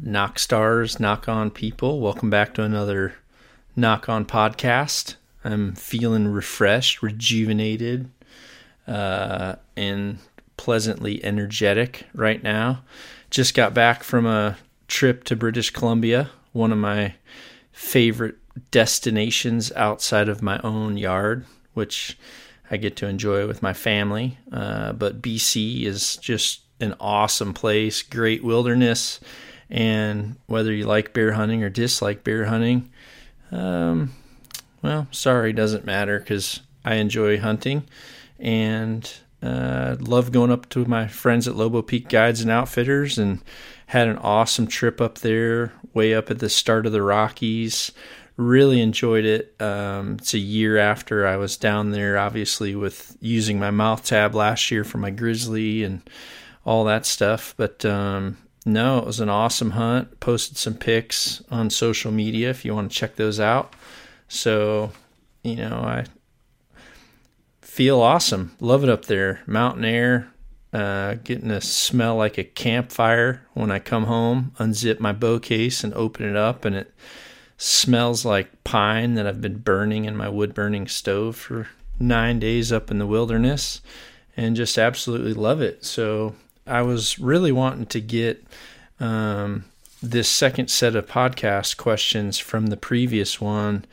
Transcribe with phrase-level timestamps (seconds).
[0.00, 2.00] knock stars, knock on people.
[2.00, 3.14] Welcome back to another
[3.76, 5.16] Nock On podcast.
[5.44, 8.08] I'm feeling refreshed, rejuvenated,
[8.86, 10.18] uh, and
[10.56, 12.82] pleasantly energetic right now.
[13.30, 14.56] Just got back from a
[14.88, 17.14] trip to British Columbia, one of my
[17.72, 18.36] favorite
[18.70, 22.18] destinations outside of my own yard, which
[22.70, 24.38] I get to enjoy with my family.
[24.52, 29.20] Uh, but BC is just an awesome place, great wilderness
[29.72, 32.90] and whether you like bear hunting or dislike bear hunting,
[33.50, 34.12] um,
[34.82, 37.84] well, sorry, doesn't matter because I enjoy hunting
[38.38, 39.10] and
[39.42, 43.42] uh, love going up to my friends at Lobo Peak Guides and Outfitters and
[43.86, 47.92] had an awesome trip up there, way up at the start of the Rockies.
[48.36, 49.54] Really enjoyed it.
[49.58, 54.34] Um, it's a year after I was down there, obviously, with using my mouth tab
[54.34, 56.02] last year for my grizzly and
[56.64, 57.54] all that stuff.
[57.56, 60.20] But um, no, it was an awesome hunt.
[60.20, 63.74] Posted some pics on social media if you want to check those out.
[64.28, 64.92] So,
[65.42, 66.04] you know, I
[67.60, 68.54] feel awesome.
[68.60, 69.40] Love it up there.
[69.46, 70.32] Mountain air,
[70.72, 75.82] uh, getting to smell like a campfire when I come home, unzip my bow case
[75.82, 76.94] and open it up, and it
[77.56, 81.68] smells like pine that I've been burning in my wood burning stove for
[81.98, 83.80] nine days up in the wilderness
[84.36, 85.84] and just absolutely love it.
[85.84, 86.34] So
[86.66, 88.44] I was really wanting to get
[89.00, 89.64] um,
[90.02, 93.84] this second set of podcast questions from the previous one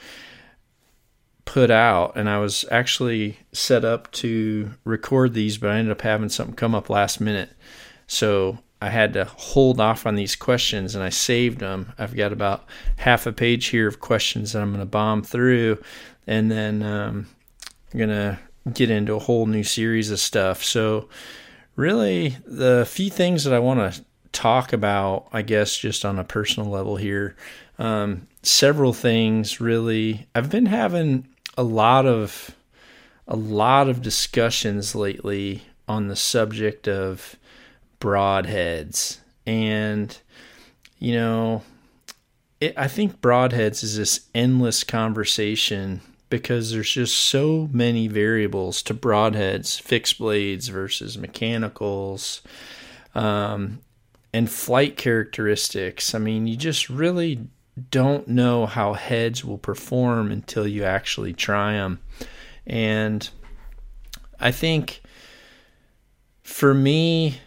[1.46, 6.02] put out, and I was actually set up to record these, but I ended up
[6.02, 7.50] having something come up last minute.
[8.06, 11.92] So I had to hold off on these questions and I saved them.
[11.98, 12.66] I've got about
[12.98, 15.82] half a page here of questions that I'm going to bomb through,
[16.28, 17.28] and then um,
[17.92, 18.40] I'm going to
[18.72, 20.64] get into a whole new series of stuff.
[20.64, 21.10] So,
[21.80, 24.04] really the few things that I want to
[24.34, 27.38] talk about, I guess, just on a personal level here.
[27.80, 30.28] Um, several things really.
[30.36, 32.52] I've been having a lot of
[33.28, 37.38] a lot of discussions lately on the subject of
[38.02, 40.18] broadheads, and
[40.98, 41.64] you know,
[42.60, 48.94] it, I think broadheads is this endless conversation because there's just so many variables to
[48.94, 52.42] broadheads, fixed blades versus mechanicals,
[53.16, 53.80] um,
[54.34, 56.14] and flight characteristics.
[56.14, 57.48] I mean, you just really
[57.92, 62.00] don't know how heads will perform until you actually try them.
[62.68, 63.28] And
[64.40, 65.02] I think
[66.44, 67.40] for me,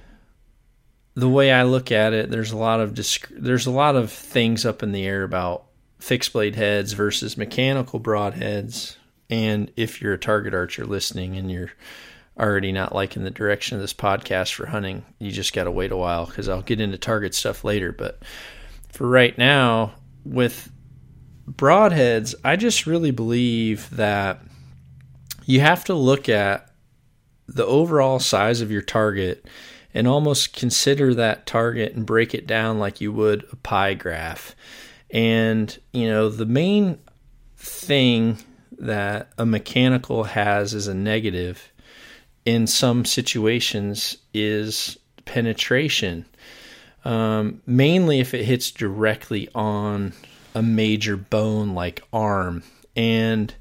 [1.15, 4.11] the way I look at it, there's a lot of disc- there's a lot of
[4.11, 5.67] things up in the air about
[6.03, 8.97] fixed blade heads versus mechanical broadheads.
[9.31, 11.71] And if you're a target archer listening and you're
[12.37, 15.93] already not liking the direction of this podcast for hunting, you just got to wait
[15.93, 17.93] a while because I'll get into target stuff later.
[17.93, 18.21] But
[18.91, 20.73] for right now, with
[21.49, 24.41] broadheads, I just really believe that
[25.45, 26.69] you have to look at
[27.47, 29.47] the overall size of your target
[29.95, 34.57] and almost consider that target and break it down like you would a pie graph.
[35.13, 36.99] And, you know, the main
[37.57, 38.39] thing
[38.79, 41.71] that a mechanical has as a negative
[42.45, 46.27] in some situations is penetration.
[47.05, 50.13] Um, mainly if it hits directly on
[50.55, 52.63] a major bone like arm.
[52.97, 53.55] And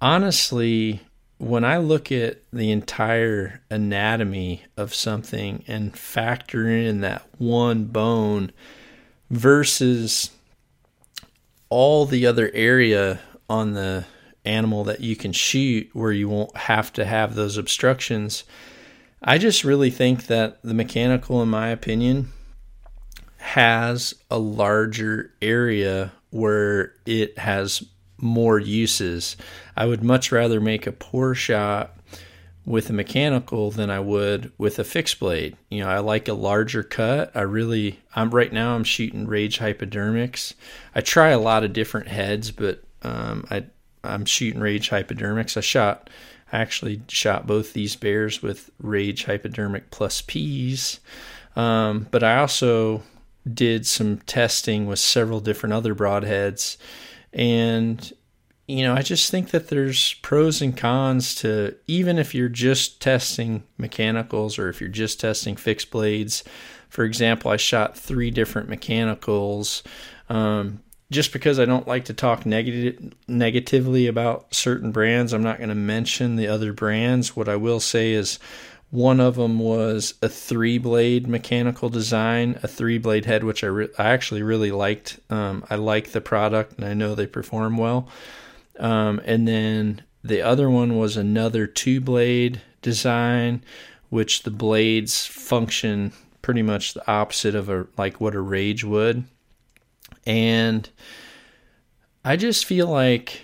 [0.00, 1.00] honestly,
[1.38, 8.52] when I look at the entire anatomy of something and factor in that one bone
[9.30, 10.30] versus
[11.68, 14.04] all the other area on the
[14.44, 18.44] animal that you can shoot where you won't have to have those obstructions.
[19.22, 22.32] I just really think that the mechanical, in my opinion,
[23.38, 27.82] has a larger area where it has
[28.18, 29.36] more uses.
[29.76, 31.95] I would much rather make a poor shot
[32.66, 35.56] with a mechanical than I would with a fixed blade.
[35.70, 37.30] You know, I like a larger cut.
[37.34, 40.52] I really I'm right now I'm shooting Rage Hypodermics.
[40.94, 43.64] I try a lot of different heads, but um, I
[44.02, 45.56] I'm shooting Rage Hypodermics.
[45.56, 46.10] I shot
[46.52, 51.00] I actually shot both these bears with Rage Hypodermic plus P's.
[51.54, 53.02] Um, but I also
[53.52, 56.76] did some testing with several different other broadheads.
[57.32, 58.12] And,
[58.66, 63.00] you know, I just think that there's pros and cons to even if you're just
[63.00, 66.42] testing mechanicals or if you're just testing fixed blades.
[66.88, 69.82] For example, I shot three different mechanicals.
[70.28, 75.58] Um, just because I don't like to talk negative, negatively about certain brands, I'm not
[75.58, 77.36] going to mention the other brands.
[77.36, 78.40] What I will say is
[78.90, 83.68] one of them was a three blade mechanical design, a three blade head, which I,
[83.68, 85.20] re- I actually really liked.
[85.30, 88.08] Um, I like the product and I know they perform well.
[88.78, 93.62] Um, and then the other one was another two blade design,
[94.10, 96.12] which the blades function
[96.42, 99.24] pretty much the opposite of a like what a rage would.
[100.24, 100.88] And
[102.24, 103.42] I just feel like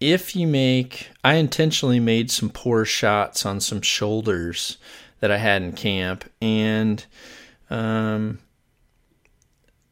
[0.00, 4.78] if you make, I intentionally made some poor shots on some shoulders
[5.20, 7.04] that I had in camp, and
[7.68, 8.38] um,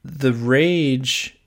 [0.02, 1.37] the rage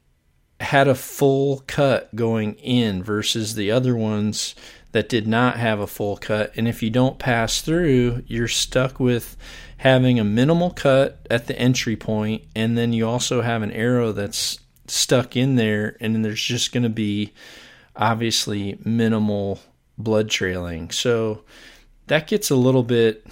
[0.62, 4.56] had a full cut going in versus the other ones
[4.92, 6.52] that did not have a full cut.
[6.56, 9.38] And if you don't pass through, you're stuck with
[9.78, 14.12] having a minimal cut at the entry point, and then you also have an arrow
[14.12, 17.34] that's stuck in there, and then there's just going to be
[17.96, 19.60] obviously minimal
[19.98, 20.92] blood trailing.
[20.92, 21.44] So
[22.08, 23.26] that gets a little bit,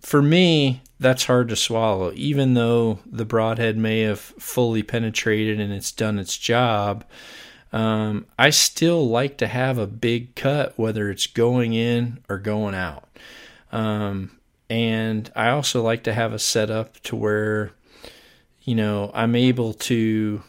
[0.00, 2.12] for me, that's hard to swallow.
[2.14, 7.04] Even though the broadhead may have fully penetrated and it's done its job,
[7.72, 12.74] um, I still like to have a big cut, whether it's going in or going
[12.74, 13.08] out.
[13.72, 14.38] Um,
[14.68, 17.72] and I also like to have a setup to where,
[18.62, 20.42] you know, I'm able to,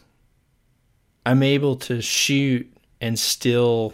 [1.25, 3.93] I'm able to shoot and still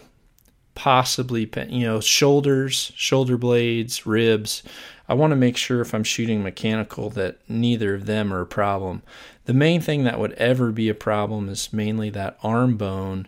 [0.73, 4.61] possibly you know shoulders shoulder blades ribs
[5.07, 8.45] i want to make sure if i'm shooting mechanical that neither of them are a
[8.45, 9.01] problem
[9.45, 13.27] the main thing that would ever be a problem is mainly that arm bone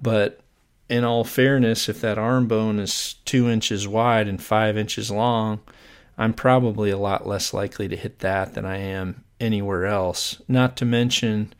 [0.00, 0.40] but
[0.88, 5.60] in all fairness if that arm bone is two inches wide and five inches long
[6.18, 10.76] i'm probably a lot less likely to hit that than i am anywhere else not
[10.76, 11.52] to mention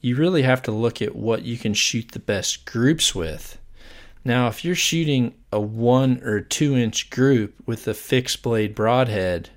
[0.00, 3.58] you really have to look at what you can shoot the best groups with.
[4.24, 9.50] Now, if you're shooting a one or two inch group with a fixed blade broadhead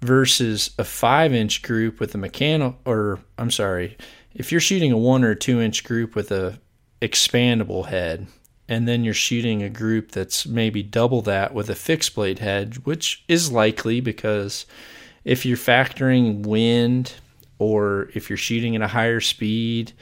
[0.00, 3.98] versus a five inch group with a mechanical, or I'm sorry,
[4.34, 6.58] if you're shooting a one or two inch group with a
[7.02, 8.26] expandable head,
[8.68, 12.86] and then you're shooting a group that's maybe double that with a fixed blade head,
[12.86, 14.64] which is likely because
[15.24, 17.14] if you're factoring wind,
[17.58, 19.92] or if you're shooting at a higher speed,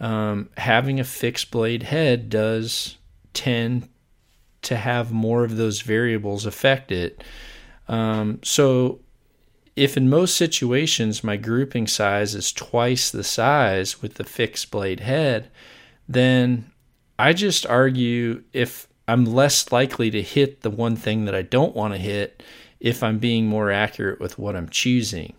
[0.00, 2.96] um, having a fixed blade head does
[3.32, 3.88] tend
[4.62, 7.22] to have more of those variables affect it.
[7.88, 9.00] Um, so,
[9.76, 15.00] if in most situations my grouping size is twice the size with the fixed blade
[15.00, 15.50] head,
[16.08, 16.70] then
[17.18, 21.76] I just argue if I'm less likely to hit the one thing that I don't
[21.76, 22.42] want to hit
[22.80, 25.34] if I'm being more accurate with what I'm choosing.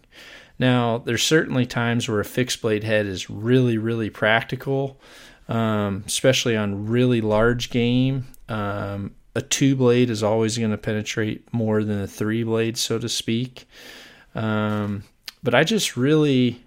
[0.60, 5.00] Now, there's certainly times where a fixed blade head is really, really practical,
[5.48, 8.28] um, especially on really large game.
[8.50, 13.00] Um, a two blade is always going to penetrate more than a three blade, so
[13.00, 13.68] to speak.
[14.36, 15.04] Um,
[15.42, 16.62] but I just really,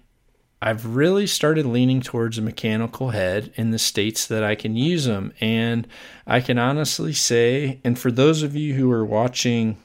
[0.59, 5.05] I've really started leaning towards a mechanical head in the states that I can use
[5.05, 5.33] them.
[5.39, 5.87] And
[6.25, 9.77] I can honestly say, and for those of you who are watching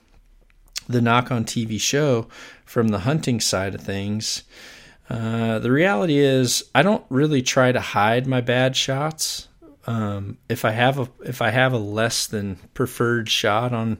[0.88, 2.26] the Nock On TV show
[2.64, 4.42] from the hunting side of things,
[5.10, 9.48] uh, the reality is I don't really try to hide my bad shots.
[9.86, 13.98] Um, if I have a if I have a less than preferred shot on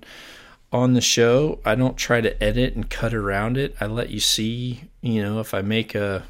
[0.71, 3.75] on the show, I don't try to edit and cut around it.
[3.81, 6.25] I let you see, you know, if I make a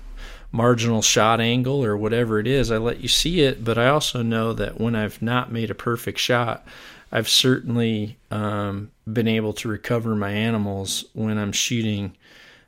[0.53, 3.65] marginal shot angle or whatever it is, I let you see it.
[3.65, 6.65] But I also know that when I've not made a perfect shot,
[7.11, 12.17] I've certainly um, been able to recover my animals when I'm shooting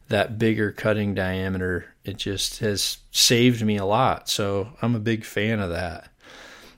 [0.09, 1.87] that bigger cutting diameter.
[2.05, 4.29] It just has saved me a lot.
[4.29, 6.11] So I'm a big fan of that.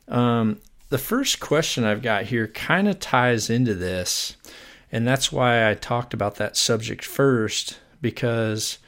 [0.08, 4.36] Um, the first question I've got here kind of ties into this.
[4.90, 8.78] And that's why I talked about that subject first, because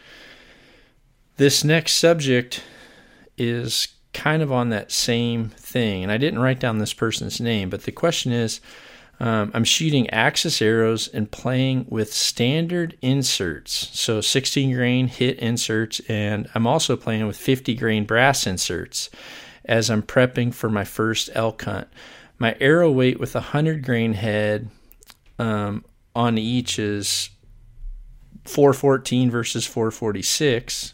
[1.37, 2.63] this next subject
[3.39, 6.03] is kind of on that same thing.
[6.03, 8.61] And I didn't write down this person's name, but the question is
[9.21, 13.91] um, I'm shooting axis arrows and playing with standard inserts.
[13.93, 19.11] So 16 grain hit inserts, and I'm also playing with 50 grain brass inserts
[19.65, 21.89] as I'm prepping for my first elk hunt.
[22.39, 24.69] My arrow weight with a 100 grain head
[25.39, 27.31] um, on each is
[28.45, 30.94] 414 versus 446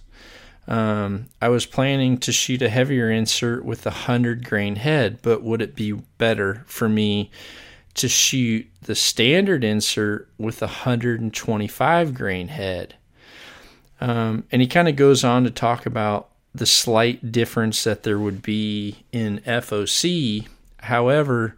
[0.70, 5.42] Um, I was planning to shoot a heavier insert with a 100 grain head, but
[5.42, 7.32] would it be better for me
[7.94, 12.94] to shoot the standard insert with a 125 grain head?
[14.00, 18.18] Um, and he kind of goes on to talk about the slight difference that there
[18.20, 20.46] would be in FOC.
[20.78, 21.56] However,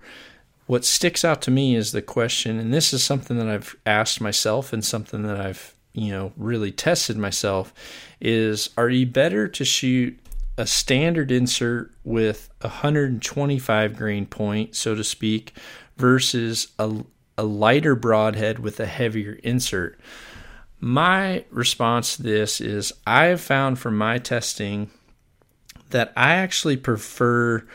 [0.67, 4.23] what sticks out to me is the question, and this is something that I've asked
[4.23, 7.73] myself and something that I've you know really tested myself
[8.21, 10.19] is are you better to shoot
[10.59, 15.55] a standard insert with a 125 grain point so to speak
[15.97, 17.05] versus a,
[17.39, 19.99] a lighter broadhead with a heavier insert?
[20.79, 24.91] My response to this is I have found from my testing
[25.91, 27.67] that I actually prefer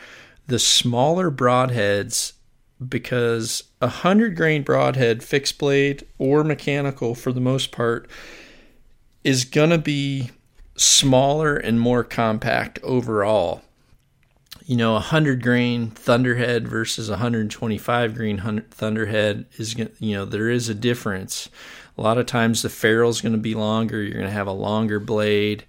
[0.46, 2.32] the smaller broadheads
[2.86, 8.08] because a 100 grain broadhead, fixed blade or mechanical for the most part,
[9.24, 10.30] is going to be
[10.76, 13.62] smaller and more compact overall.
[14.64, 20.24] You know, a 100 grain Thunderhead versus a 125 grain Thunderhead is, going you know,
[20.24, 21.48] there is a difference.
[21.96, 24.02] A lot of times the ferrule is going to be longer.
[24.02, 25.64] You're going to have a longer blade.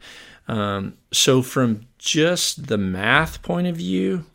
[0.47, 4.25] Um, so, from just the math point of view,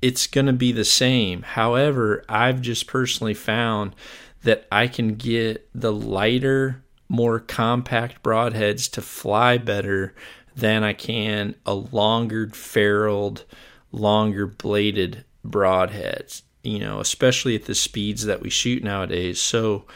[0.00, 1.42] it's going to be the same.
[1.42, 3.94] However, I've just personally found
[4.42, 10.14] that I can get the lighter, more compact broadheads to fly better
[10.54, 13.44] than I can a longer ferruled,
[13.92, 19.40] longer bladed broadheads, you know, especially at the speeds that we shoot nowadays.
[19.40, 19.86] So,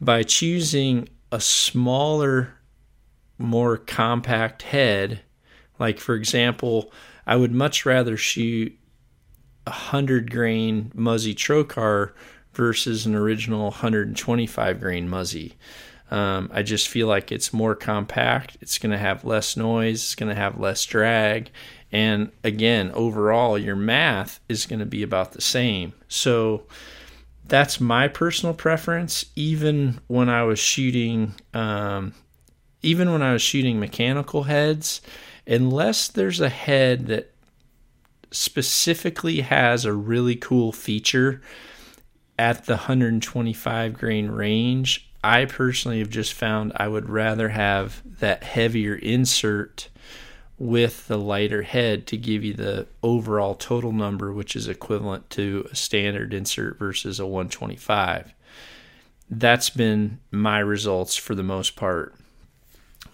[0.00, 2.58] by choosing a smaller,
[3.38, 5.20] more compact head.
[5.78, 6.92] Like, for example,
[7.26, 8.76] I would much rather shoot
[9.68, 12.12] a 100 grain Muzzy Trocar
[12.54, 15.56] versus an original 125 grain Muzzy.
[16.10, 18.56] Um, I just feel like it's more compact.
[18.62, 19.96] It's going to have less noise.
[19.96, 21.50] It's going to have less drag.
[21.92, 25.92] And again, overall, your math is going to be about the same.
[26.08, 26.64] So,
[27.44, 29.26] that's my personal preference.
[29.34, 32.14] Even when I was shooting, um,
[32.82, 35.00] even when I was shooting mechanical heads,
[35.46, 37.32] unless there's a head that
[38.30, 41.40] specifically has a really cool feature
[42.38, 48.44] at the 125 grain range, I personally have just found I would rather have that
[48.44, 49.88] heavier insert
[50.58, 55.68] with the lighter head to give you the overall total number, which is equivalent to
[55.70, 58.32] a standard insert versus a 125.
[59.30, 62.14] That's been my results for the most part.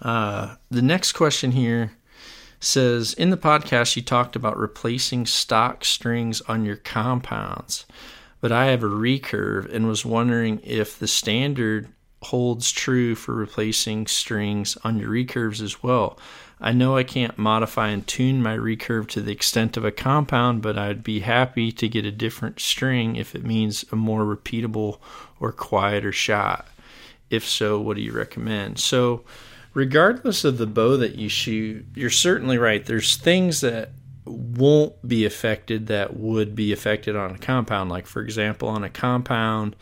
[0.00, 1.92] Uh, the next question here
[2.64, 7.86] says In the podcast, you talked about replacing stock strings on your compounds,
[8.40, 11.88] but I have a recurve and was wondering if the standard
[12.22, 16.18] holds true for replacing strings on your recurves as well.
[16.60, 20.62] I know I can't modify and tune my recurve to the extent of a compound,
[20.62, 24.98] but I'd be happy to get a different string if it means a more repeatable
[25.40, 26.66] or quieter shot.
[27.28, 28.78] If so, what do you recommend?
[28.78, 29.24] So,
[29.74, 32.86] regardless of the bow that you shoot, you're certainly right.
[32.86, 33.90] There's things that
[34.24, 37.90] won't be affected that would be affected on a compound.
[37.90, 39.76] Like, for example, on a compound,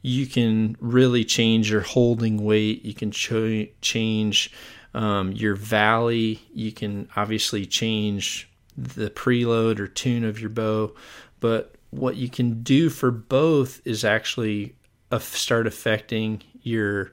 [0.00, 4.52] you can really change your holding weight, you can ch- change
[4.94, 10.94] um, your valley, you can obviously change the preload or tune of your bow,
[11.40, 14.74] but what you can do for both is actually
[15.20, 17.12] start affecting your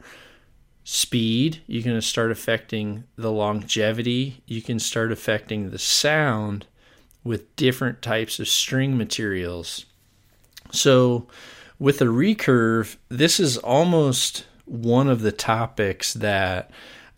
[0.91, 1.61] speed.
[1.67, 4.41] You can start affecting the longevity.
[4.47, 6.65] You can start affecting the sound
[7.23, 9.85] with different types of string materials.
[10.71, 11.27] So,
[11.77, 16.71] with a recurve, this is almost one of the topics that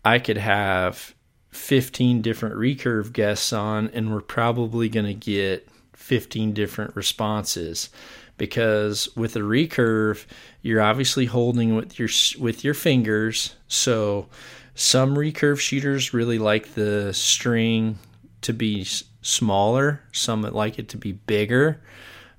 [0.04, 1.14] I could have
[1.52, 7.88] 15 different recurve guests on, and we're probably going to get 15 different responses
[8.36, 10.26] because with a recurve,
[10.62, 12.08] you're obviously holding with your
[12.38, 13.54] with your fingers.
[13.68, 14.28] So
[14.74, 17.98] some recurve shooters really like the string
[18.42, 18.86] to be
[19.20, 20.02] smaller.
[20.12, 21.80] Some like it to be bigger.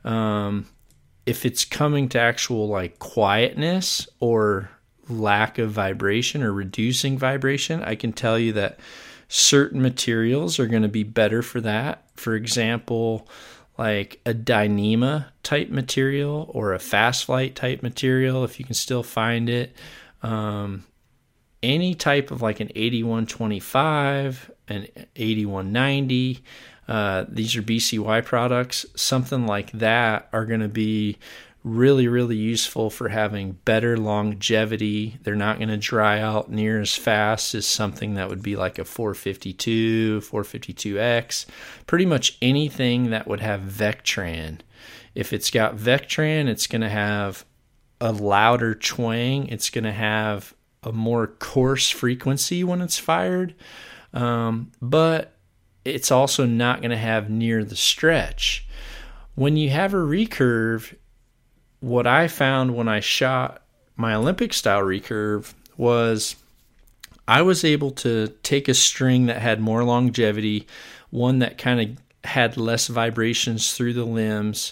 [0.04, 0.68] Um,
[1.26, 4.70] if it's coming to actual like quietness or
[5.10, 8.80] lack of vibration or reducing vibration, I can tell you that
[9.28, 12.04] certain materials are going to be better for that.
[12.16, 13.28] For example,
[13.78, 19.04] like a Dyneema type material or a fast flight type material, if you can still
[19.04, 19.76] find it.
[20.22, 20.86] Um,
[21.62, 26.44] any type of like an 8125, an 8190,
[26.88, 31.18] uh, these are BCY products, something like that are going to be
[31.64, 35.18] really, really useful for having better longevity.
[35.24, 38.78] They're not going to dry out near as fast as something that would be like
[38.78, 41.46] a 452, 452X.
[41.88, 44.60] Pretty much anything that would have Vectran.
[45.16, 47.46] If it's got Vectran, it's going to have
[48.02, 49.48] a louder twang.
[49.48, 50.54] It's going to have
[50.84, 53.56] a more coarse frequency when it's fired.
[54.14, 55.38] Um, but
[55.86, 58.68] it's also not going to have near the stretch.
[59.36, 60.96] When you have a recurve,
[61.84, 63.62] what I found when I shot
[63.98, 66.38] my Olympic style recurve was
[67.28, 70.66] I was able to take a string that had more longevity,
[71.10, 74.72] one that kind of had less vibrations through the limbs.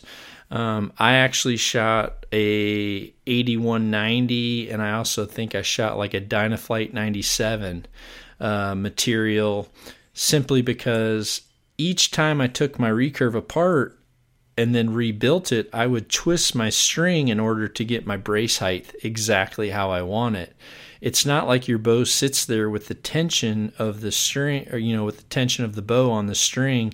[0.52, 6.94] Um, I actually shot a 8190, and I also think I shot like a Dynaflight
[6.94, 7.88] 97
[8.40, 9.68] uh, material,
[10.14, 11.42] simply because
[11.78, 14.01] each time I took my recurve apart,
[14.58, 18.58] and then rebuilt it, I would twist my string in order to get my brace
[18.60, 20.56] height exactly how I want it.
[21.00, 24.96] It's not like your bow sits there with the tension of the string, or you
[24.96, 26.94] know, with the tension of the bow on the string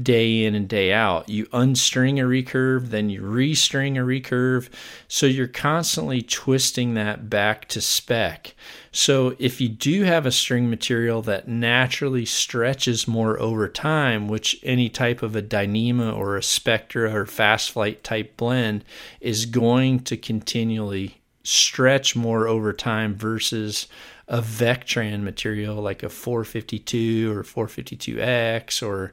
[0.00, 1.28] day in and day out.
[1.28, 4.68] You unstring a recurve, then you restring a recurve.
[5.08, 8.54] So you're constantly twisting that back to spec.
[8.92, 14.58] So if you do have a string material that naturally stretches more over time, which
[14.62, 18.84] any type of a Dyneema or a Spectra or fast flight type blend
[19.20, 23.86] is going to continually stretch more over time versus
[24.28, 29.12] a Vectran material like a 452 or 452X or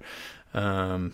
[0.54, 1.14] um,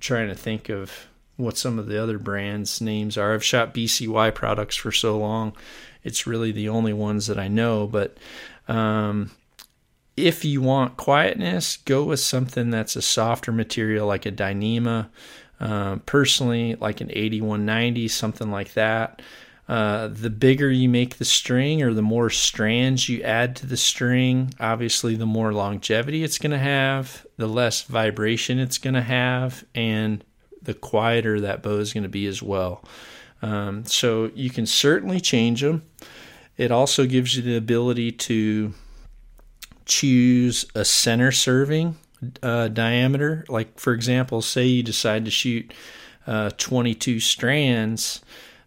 [0.00, 3.34] trying to think of what some of the other brands names are.
[3.34, 5.54] I've shot BCY products for so long
[6.04, 7.86] it's really the only ones that I know.
[7.86, 8.16] But
[8.68, 9.30] um,
[10.16, 15.08] if you want quietness, go with something that's a softer material like a Dyneema.
[15.58, 19.22] Uh, personally, like an 8190, something like that.
[19.66, 23.76] Uh, the bigger you make the string or the more strands you add to the
[23.76, 29.00] string, obviously, the more longevity it's going to have, the less vibration it's going to
[29.00, 30.22] have, and
[30.60, 32.84] the quieter that bow is going to be as well.
[33.40, 35.82] Um, so you can certainly change them.
[36.58, 38.74] It also gives you the ability to
[39.86, 41.96] choose a center serving
[42.42, 43.44] uh, diameter.
[43.48, 45.72] Like, for example, say you decide to shoot
[46.26, 48.22] uh, 22 strands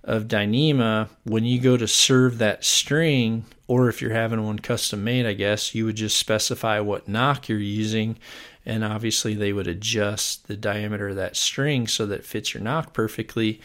[0.08, 1.10] of Dyneema.
[1.26, 5.34] When you go to serve that string, or if you're having one custom made, I
[5.34, 8.18] guess, you would just specify what nock you're using.
[8.66, 12.64] And obviously, they would adjust the diameter of that string so that it fits your
[12.64, 13.62] nock perfectly.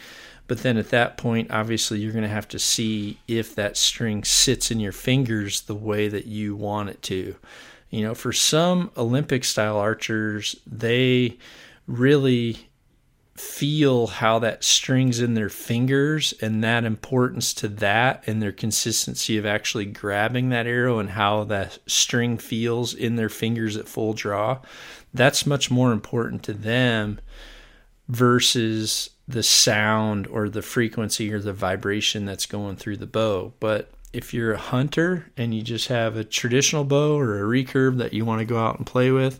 [0.47, 4.25] But then at that point, obviously, you're going to have to see if that string
[4.25, 7.35] sits in your fingers the way that you want it to.
[7.89, 11.37] You know, for some Olympic style archers, they
[11.87, 12.67] really
[13.35, 19.37] feel how that strings in their fingers and that importance to that and their consistency
[19.37, 24.13] of actually grabbing that arrow and how that string feels in their fingers at full
[24.13, 24.59] draw.
[25.13, 27.19] That's much more important to them
[28.07, 33.53] versus the sound or the frequency or the vibration that's going through the bow.
[33.59, 37.97] But if you're a hunter and you just have a traditional bow or a recurve
[37.97, 39.39] that you want to go out and play with,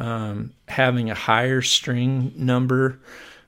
[0.00, 2.98] um, having a higher string number,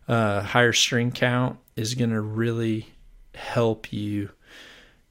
[0.07, 2.93] uh, higher string count is going to really
[3.35, 4.29] help you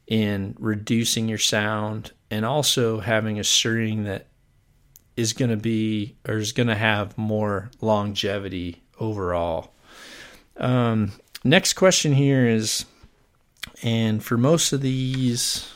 [0.06, 4.28] in reducing your sound and also having a string that
[5.18, 9.74] is going to be or is going to have more longevity overall.
[10.58, 11.12] Um,
[11.44, 12.86] next question here is,
[13.82, 15.74] and for most of these,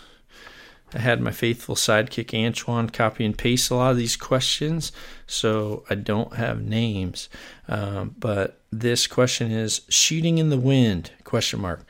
[0.95, 4.93] I had my faithful sidekick Antoine copy and paste a lot of these questions,
[5.27, 7.27] so I don't have names.
[7.67, 11.11] Um, but this question is shooting in the wind?
[11.25, 11.85] Question mark.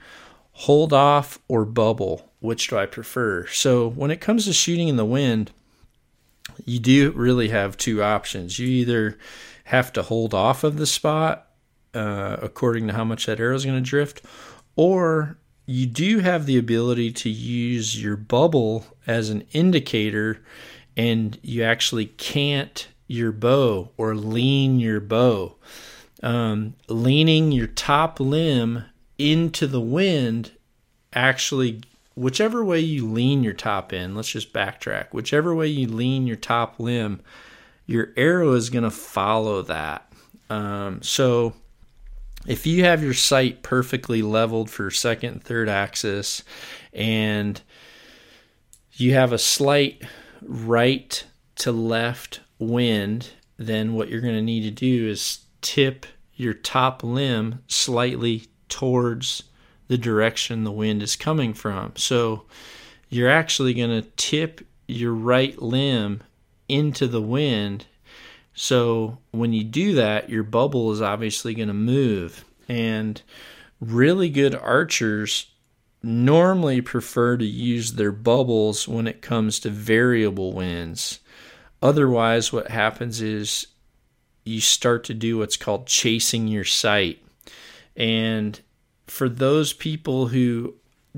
[0.53, 2.31] Hold off or bubble?
[2.39, 3.45] Which do I prefer?
[3.47, 5.51] So when it comes to shooting in the wind,
[6.63, 8.57] you do really have two options.
[8.57, 9.17] You either
[9.65, 11.47] have to hold off of the spot
[11.93, 14.21] uh, according to how much that arrow is going to drift,
[14.75, 20.41] or you do have the ability to use your bubble as an indicator
[20.95, 25.55] and you actually cant your bow or lean your bow.
[26.23, 28.85] Um, leaning your top limb
[29.17, 30.51] into the wind
[31.13, 31.81] actually
[32.15, 36.35] whichever way you lean your top end let's just backtrack whichever way you lean your
[36.35, 37.21] top limb
[37.85, 40.11] your arrow is going to follow that
[40.49, 41.53] um, so
[42.45, 46.43] if you have your sight perfectly leveled for second and third axis
[46.93, 47.61] and
[48.93, 50.03] you have a slight
[50.41, 56.05] right to left wind, then what you're going to need to do is tip
[56.35, 59.43] your top limb slightly towards
[59.87, 61.93] the direction the wind is coming from.
[61.95, 62.43] So
[63.09, 66.21] you're actually going to tip your right limb
[66.67, 67.85] into the wind.
[68.55, 72.45] So when you do that, your bubble is obviously going to move.
[72.67, 73.21] And
[73.79, 75.47] really good archers
[76.01, 81.19] normally prefer to use their bubbles when it comes to variable winds.
[81.81, 83.67] Otherwise, what happens is
[84.45, 87.19] you start to do what's called chasing your sight.
[87.95, 88.59] And
[89.07, 90.75] for those people who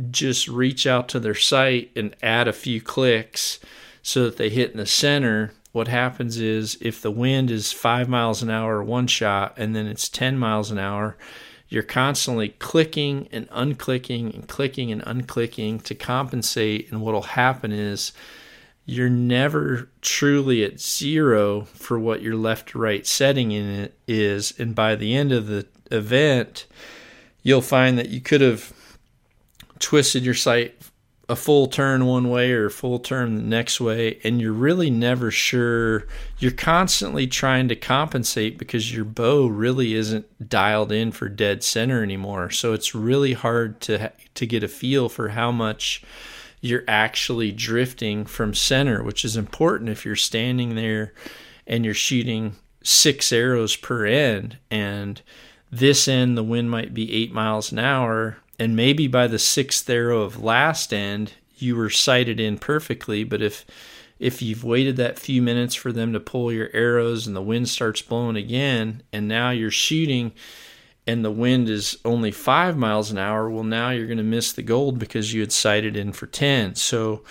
[0.09, 3.59] just reach out to their sight and add a few clicks
[4.01, 8.09] so that they hit in the center, what happens is if the wind is five
[8.09, 11.15] miles an hour one shot and then it's 10 miles an hour,
[11.69, 16.91] you're constantly clicking and unclicking and clicking and unclicking to compensate.
[16.91, 18.11] And what'll happen is
[18.85, 24.57] you're never truly at zero for what your left to right setting in it is.
[24.57, 26.65] And by the end of the event,
[27.43, 28.73] you'll find that you could have
[29.77, 30.81] twisted your sight
[31.29, 34.89] a full turn one way or a full turn the next way, and you're really
[34.89, 36.07] never sure.
[36.39, 42.01] You're constantly trying to compensate because your bow really isn't dialed in for dead center
[42.01, 42.49] anymore.
[42.49, 46.01] So it's really hard to to get a feel for how much
[46.61, 51.13] you're actually drifting from center, which is important if you're standing there
[51.67, 55.21] and you're shooting six arrows per end and
[55.69, 59.89] this end the wind might be eight miles an hour and maybe by the sixth
[59.89, 63.65] arrow of last end you were sighted in perfectly but if
[64.19, 67.69] if you've waited that few minutes for them to pull your arrows and the wind
[67.69, 70.31] starts blowing again and now you're shooting
[71.05, 74.51] and the wind is only five miles an hour well now you're going to miss
[74.51, 77.23] the gold because you had sighted in for 10 so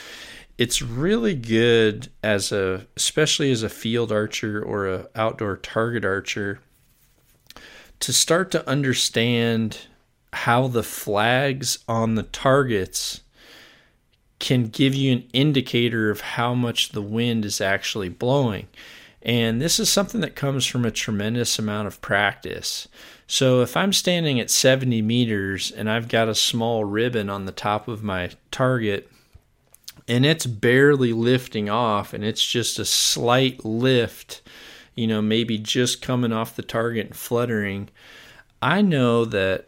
[0.58, 6.60] it's really good as a especially as a field archer or a outdoor target archer
[8.00, 9.78] to start to understand
[10.46, 13.20] how the flags on the targets
[14.38, 18.68] can give you an indicator of how much the wind is actually blowing.
[19.22, 22.86] And this is something that comes from a tremendous amount of practice.
[23.26, 27.50] So if I'm standing at 70 meters and I've got a small ribbon on the
[27.50, 29.10] top of my target
[30.06, 34.42] and it's barely lifting off and it's just a slight lift,
[34.94, 37.88] you know, maybe just coming off the target and fluttering,
[38.62, 39.66] I know that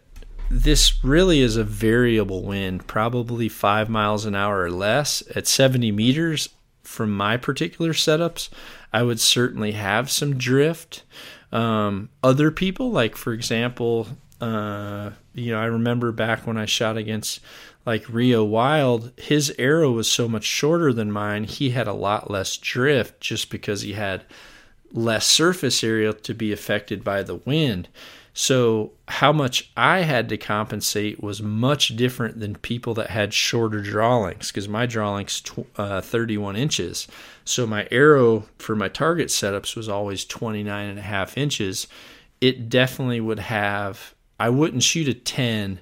[0.50, 5.22] this really is a variable wind, probably five miles an hour or less.
[5.34, 6.48] At 70 meters,
[6.82, 8.48] from my particular setups,
[8.92, 11.02] I would certainly have some drift.
[11.52, 14.08] Um, other people, like for example,
[14.40, 17.40] uh, you know, I remember back when I shot against
[17.84, 21.44] like Reo Wilde, his arrow was so much shorter than mine.
[21.44, 24.24] He had a lot less drift just because he had
[24.92, 27.88] less surface area to be affected by the wind.
[28.40, 33.81] So, how much I had to compensate was much different than people that had shorter
[33.81, 37.09] draw lengths because my draw tw- uh, 31 inches.
[37.44, 41.88] So, my arrow for my target setups was always 29 and a half inches.
[42.40, 45.81] It definitely would have, I wouldn't shoot a 10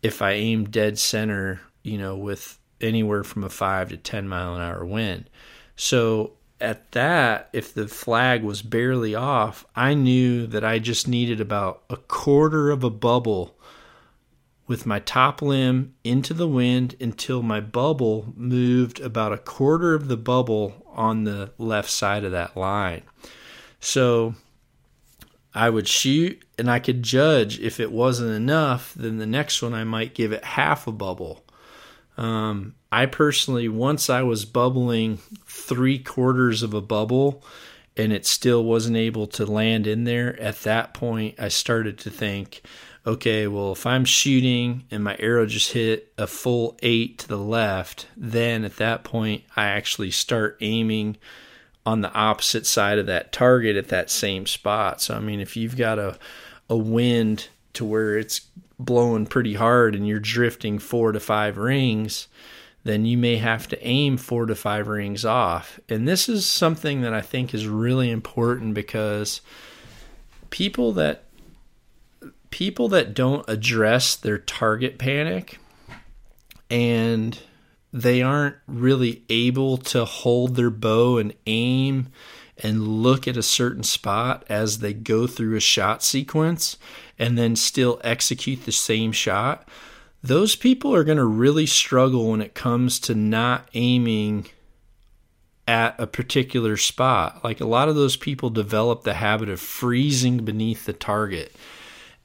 [0.00, 4.54] if I aimed dead center, you know, with anywhere from a 5 to 10 mile
[4.54, 5.28] an hour wind.
[5.74, 11.40] So, at that, if the flag was barely off, I knew that I just needed
[11.40, 13.56] about a quarter of a bubble
[14.66, 20.06] with my top limb into the wind until my bubble moved about a quarter of
[20.06, 23.02] the bubble on the left side of that line.
[23.80, 24.34] So
[25.52, 29.74] I would shoot and I could judge if it wasn't enough, then the next one
[29.74, 31.44] I might give it half a bubble.
[32.16, 37.44] Um, I personally, once I was bubbling three quarters of a bubble
[37.96, 42.10] and it still wasn't able to land in there, at that point, I started to
[42.10, 42.62] think,
[43.06, 47.38] okay, well, if I'm shooting and my arrow just hit a full eight to the
[47.38, 51.16] left, then at that point, I actually start aiming
[51.86, 55.00] on the opposite side of that target at that same spot.
[55.00, 56.18] So, I mean, if you've got a,
[56.68, 58.42] a wind to where it's
[58.78, 62.28] blowing pretty hard and you're drifting four to five rings,
[62.84, 65.78] then you may have to aim four to five rings off.
[65.88, 69.40] And this is something that I think is really important because
[70.50, 71.24] people that
[72.50, 75.58] people that don't address their target panic
[76.68, 77.38] and
[77.92, 82.08] they aren't really able to hold their bow and aim
[82.62, 86.76] and look at a certain spot as they go through a shot sequence
[87.18, 89.68] and then still execute the same shot,
[90.22, 94.46] those people are going to really struggle when it comes to not aiming
[95.66, 97.42] at a particular spot.
[97.44, 101.54] Like a lot of those people develop the habit of freezing beneath the target.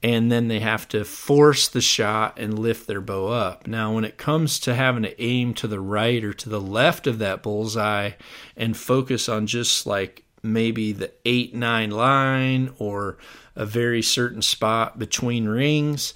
[0.03, 3.65] and then they have to force the shot and lift their bow up.
[3.65, 7.07] Now, when it comes to having to aim to the right or to the left
[7.07, 8.11] of that bullseye
[8.55, 13.17] and focus on just like maybe the 8 9 line or
[13.55, 16.13] a very certain spot between rings,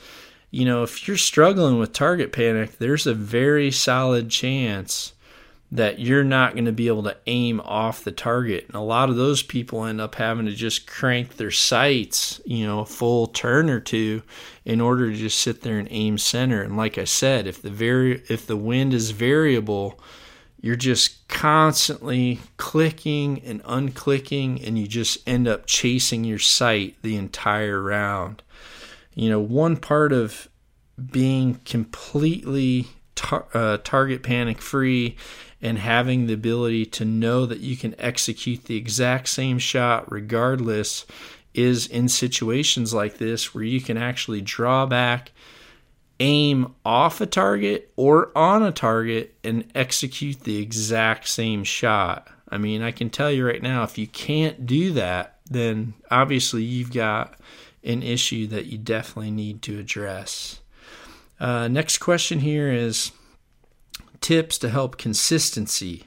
[0.52, 5.14] you know, if you're struggling with target panic, there's a very solid chance
[5.72, 8.66] that you're not going to be able to aim off the target.
[8.66, 12.66] And a lot of those people end up having to just crank their sights, you
[12.66, 14.24] know, a full turn or two
[14.66, 16.64] in order to just sit there and aim center.
[16.64, 20.00] And like I said, if the very if the wind is variable,
[20.60, 27.16] you're just constantly clicking and unclicking and you just end up chasing your sight the
[27.16, 28.42] entire round.
[29.20, 30.48] You know, one part of
[31.12, 35.18] being completely tar- uh, target panic free
[35.62, 41.06] and having the ability to know that you can execute the exact same shot regardless
[41.54, 45.34] is in situations like this where you can actually draw back,
[46.22, 52.30] aim off a target or on a target, and execute the exact same shot.
[52.48, 56.64] I mean, I can tell you right now, if you can't do that, then obviously
[56.64, 57.36] you've got
[57.84, 60.62] an issue that you definitely need to address.
[61.40, 63.12] Uh, next question here is
[64.22, 66.06] tips to help consistency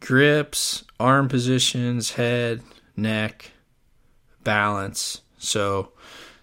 [0.00, 2.62] grips, arm positions, head,
[2.96, 3.52] neck,
[4.42, 5.20] balance.
[5.38, 5.92] So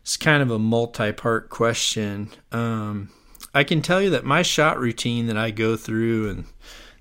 [0.01, 2.29] it's kind of a multi part question.
[2.51, 3.09] Um,
[3.53, 6.45] I can tell you that my shot routine that I go through and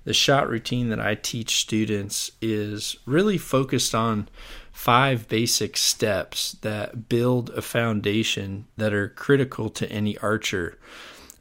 [0.07, 4.29] the shot routine that I teach students is really focused on
[4.71, 10.79] five basic steps that build a foundation that are critical to any archer.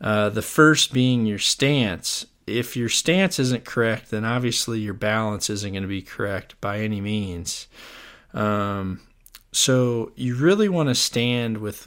[0.01, 2.27] Uh, the first being your stance.
[2.49, 6.81] If your stance isn't correct, then obviously your balance isn't going to be correct by
[6.81, 7.69] any means.
[8.35, 9.01] Um,
[9.53, 11.87] so you really want to stand with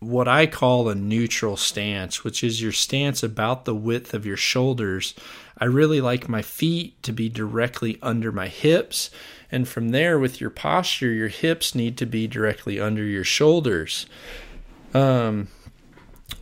[0.00, 4.36] what I call a neutral stance, which is your stance about the width of your
[4.36, 5.14] shoulders.
[5.58, 9.10] I really like my feet to be directly under my hips.
[9.50, 14.06] And from there, with your posture, your hips need to be directly under your shoulders.
[14.92, 15.48] Um,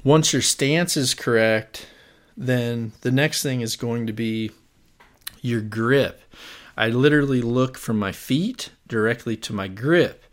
[0.03, 1.87] once your stance is correct,
[2.37, 4.51] then the next thing is going to be
[5.41, 6.23] your grip.
[6.77, 10.25] I literally look from my feet directly to my grip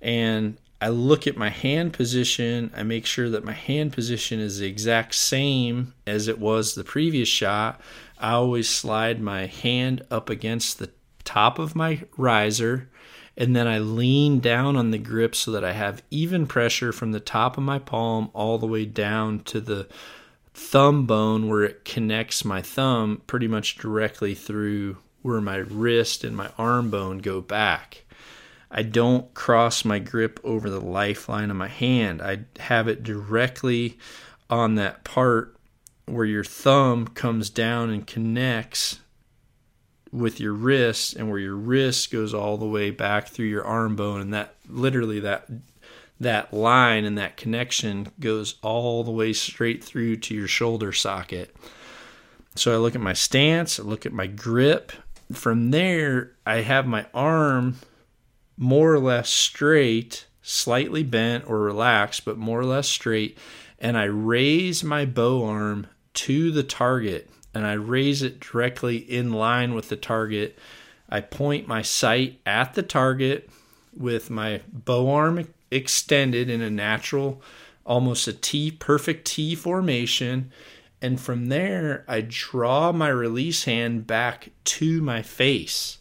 [0.00, 2.70] and I look at my hand position.
[2.76, 6.84] I make sure that my hand position is the exact same as it was the
[6.84, 7.80] previous shot.
[8.18, 10.90] I always slide my hand up against the
[11.24, 12.88] top of my riser
[13.36, 17.12] and then I lean down on the grip so that I have even pressure from
[17.12, 19.86] the top of my palm all the way down to the
[20.54, 26.34] thumb bone where it connects my thumb pretty much directly through where my wrist and
[26.34, 28.04] my arm bone go back.
[28.76, 32.20] I don't cross my grip over the lifeline of my hand.
[32.20, 33.98] I have it directly
[34.50, 35.56] on that part
[36.04, 39.00] where your thumb comes down and connects
[40.12, 43.96] with your wrist and where your wrist goes all the way back through your arm
[43.96, 45.48] bone and that literally that
[46.20, 51.54] that line and that connection goes all the way straight through to your shoulder socket.
[52.54, 54.92] So I look at my stance, I look at my grip.
[55.32, 57.76] From there, I have my arm
[58.56, 63.36] more or less straight, slightly bent or relaxed, but more or less straight,
[63.78, 69.32] and I raise my bow arm to the target and I raise it directly in
[69.32, 70.58] line with the target.
[71.08, 73.48] I point my sight at the target
[73.96, 77.40] with my bow arm extended in a natural,
[77.86, 80.52] almost a T, perfect T formation.
[81.00, 85.98] And from there, I draw my release hand back to my face.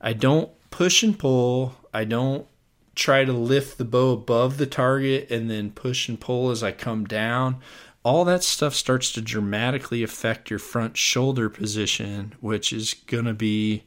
[0.00, 1.74] I don't push and pull.
[1.92, 2.46] I don't
[2.94, 6.72] try to lift the bow above the target and then push and pull as I
[6.72, 7.60] come down
[8.06, 13.34] all that stuff starts to dramatically affect your front shoulder position, which is going to
[13.34, 13.82] be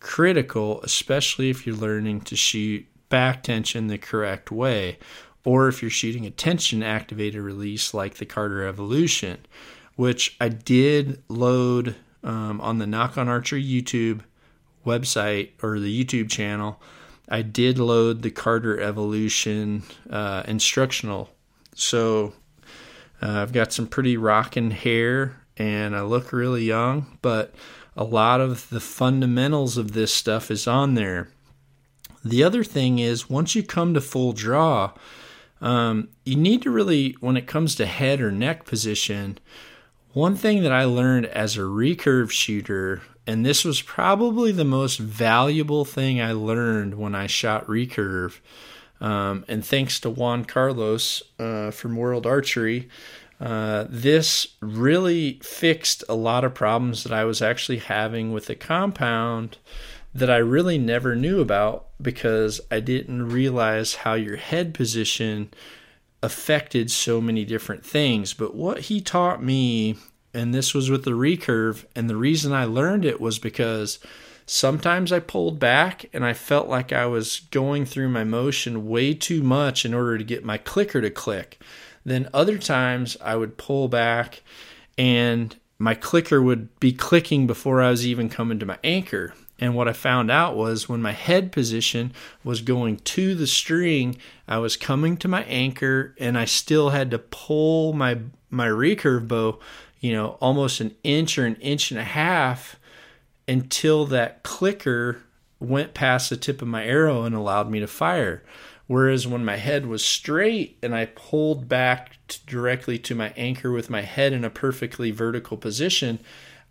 [0.00, 4.98] critical, especially if you're learning to shoot back tension the correct way,
[5.44, 9.36] or if you're shooting a tension activated release like the Carter Evolution,
[9.96, 14.22] which I did load um, on the Nock On Archer YouTube
[14.84, 16.80] website or the YouTube channel.
[17.28, 21.30] I did load the Carter Evolution uh, instructional.
[21.74, 22.34] So
[23.22, 27.54] uh, I've got some pretty rocking hair and I look really young, but
[27.96, 31.28] a lot of the fundamentals of this stuff is on there.
[32.24, 34.92] The other thing is, once you come to full draw,
[35.60, 39.38] um, you need to really, when it comes to head or neck position,
[40.12, 44.98] one thing that I learned as a recurve shooter, and this was probably the most
[44.98, 48.40] valuable thing I learned when I shot recurve,
[49.00, 52.88] Um, and thanks to Juan Carlos uh, from World Archery,
[53.40, 58.54] uh, this really fixed a lot of problems that I was actually having with the
[58.54, 59.58] compound
[60.14, 65.52] that I really never knew about because I didn't realize how your head position
[66.22, 68.34] affected so many different things.
[68.34, 69.96] But what he taught me,
[70.34, 73.98] and this was with the recurve, and the reason I learned it was because
[74.46, 79.14] sometimes I pulled back and I felt like I was going through my motion way
[79.14, 81.60] too much in order to get my clicker to click.
[82.04, 84.42] Then other times I would pull back
[84.98, 89.34] and my clicker would be clicking before I was even coming to my anchor.
[89.58, 94.16] And what I found out was when my head position was going to the string,
[94.48, 98.18] I was coming to my anchor and I still had to pull my
[98.50, 99.60] my recurve bow,
[100.02, 102.78] you know, almost an inch or an inch and a half
[103.48, 105.22] until that clicker
[105.60, 108.42] went past the tip of my arrow and allowed me to fire.
[108.88, 113.88] Whereas when my head was straight and I pulled back directly to my anchor with
[113.88, 116.18] my head in a perfectly vertical position,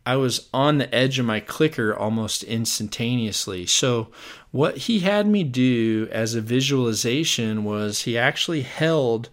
[0.06, 3.66] I was on the edge of my clicker almost instantaneously.
[3.66, 4.10] So,
[4.52, 9.30] what he had me do as a visualization was he actually held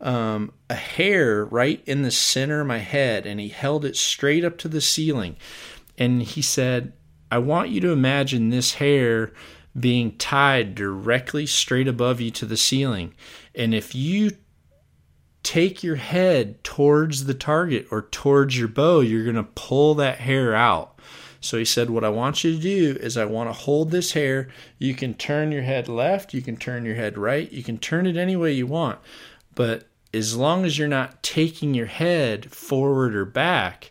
[0.00, 4.44] um, a hair right in the center of my head and he held it straight
[4.44, 5.36] up to the ceiling.
[5.98, 6.92] And he said,
[7.30, 9.32] I want you to imagine this hair
[9.78, 13.14] being tied directly straight above you to the ceiling.
[13.54, 14.32] And if you
[15.42, 20.18] take your head towards the target or towards your bow, you're going to pull that
[20.18, 20.98] hair out.
[21.40, 24.12] So he said, What I want you to do is I want to hold this
[24.12, 24.48] hair.
[24.78, 28.06] You can turn your head left, you can turn your head right, you can turn
[28.06, 28.98] it any way you want.
[29.54, 33.90] But as long as you're not taking your head forward or back,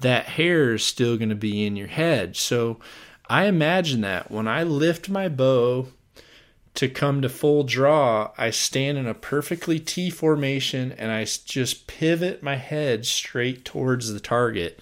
[0.00, 2.36] that hair is still going to be in your head.
[2.36, 2.78] So
[3.28, 5.88] I imagine that when I lift my bow
[6.74, 11.86] to come to full draw, I stand in a perfectly T formation and I just
[11.86, 14.80] pivot my head straight towards the target,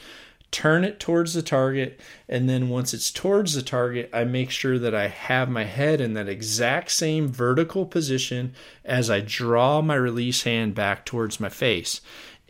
[0.52, 4.78] turn it towards the target, and then once it's towards the target, I make sure
[4.78, 9.96] that I have my head in that exact same vertical position as I draw my
[9.96, 12.00] release hand back towards my face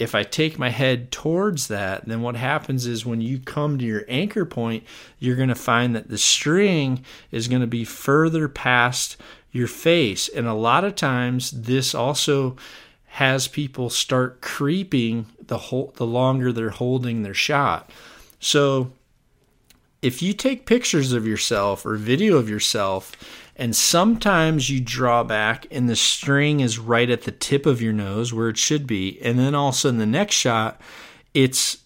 [0.03, 3.85] if I take my head towards that, then what happens is when you come to
[3.85, 4.85] your anchor point,
[5.19, 9.17] you're going to find that the string is going to be further past
[9.53, 10.29] your face.
[10.29, 12.57] And a lot of times, this also
[13.13, 17.91] has people start creeping the whole, the longer they're holding their shot.
[18.41, 18.91] So
[20.01, 23.13] if you take pictures of yourself or video of yourself
[23.55, 27.93] and sometimes you draw back and the string is right at the tip of your
[27.93, 29.21] nose where it should be.
[29.21, 30.81] And then all of a sudden, the next shot,
[31.35, 31.83] it's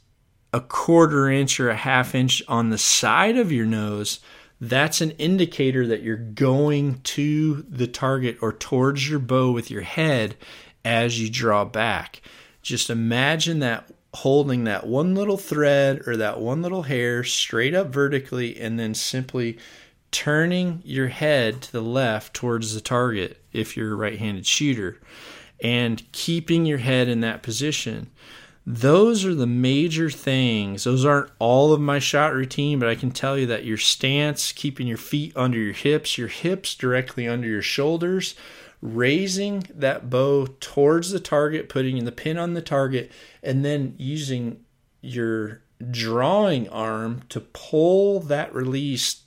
[0.52, 4.20] a quarter inch or a half inch on the side of your nose.
[4.60, 9.82] That's an indicator that you're going to the target or towards your bow with your
[9.82, 10.36] head
[10.86, 12.22] as you draw back.
[12.62, 17.88] Just imagine that holding that one little thread or that one little hair straight up
[17.88, 19.58] vertically and then simply
[20.12, 24.98] turning your head to the left towards the target if you're a right handed shooter
[25.60, 28.08] and keeping your head in that position.
[28.64, 30.84] Those are the major things.
[30.84, 34.52] Those aren't all of my shot routine, but I can tell you that your stance,
[34.52, 38.34] keeping your feet under your hips, your hips directly under your shoulders,
[38.80, 43.10] raising that bow towards the target, putting the pin on the target,
[43.42, 44.64] and then using
[45.00, 49.22] your drawing arm to pull that release